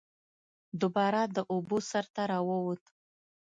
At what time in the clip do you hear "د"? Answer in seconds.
1.35-1.37